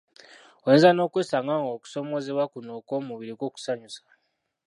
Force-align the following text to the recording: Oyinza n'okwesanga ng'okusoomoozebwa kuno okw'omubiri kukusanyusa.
Oyinza 0.65 0.89
n'okwesanga 0.93 1.53
ng'okusoomoozebwa 1.61 2.45
kuno 2.53 2.71
okw'omubiri 2.79 3.33
kukusanyusa. 3.39 4.01